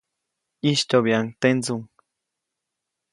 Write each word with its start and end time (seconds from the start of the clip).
ʼYistyoʼbyaʼuŋ 0.61 1.27
tendsuŋ. 1.41 1.81